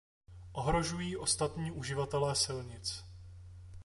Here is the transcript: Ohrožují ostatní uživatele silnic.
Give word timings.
Ohrožují 0.51 1.17
ostatní 1.17 1.71
uživatele 1.71 2.35
silnic. 2.35 3.05